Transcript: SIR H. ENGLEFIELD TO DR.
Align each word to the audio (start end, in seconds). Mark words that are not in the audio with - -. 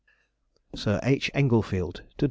SIR 0.75 0.99
H. 1.03 1.29
ENGLEFIELD 1.35 1.93
TO 1.97 2.01
DR. 2.01 2.15